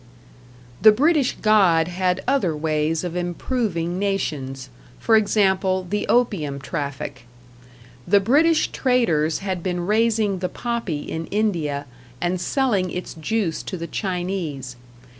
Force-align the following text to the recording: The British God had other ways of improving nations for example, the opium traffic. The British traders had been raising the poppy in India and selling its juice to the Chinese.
The 0.81 0.91
British 0.91 1.37
God 1.43 1.87
had 1.87 2.23
other 2.27 2.57
ways 2.57 3.03
of 3.03 3.15
improving 3.15 3.99
nations 3.99 4.71
for 4.97 5.15
example, 5.15 5.85
the 5.87 6.07
opium 6.07 6.59
traffic. 6.59 7.27
The 8.07 8.19
British 8.19 8.69
traders 8.71 9.39
had 9.45 9.61
been 9.61 9.85
raising 9.85 10.39
the 10.39 10.49
poppy 10.49 11.01
in 11.03 11.27
India 11.27 11.85
and 12.19 12.41
selling 12.41 12.89
its 12.89 13.13
juice 13.13 13.61
to 13.61 13.77
the 13.77 13.85
Chinese. 13.85 14.75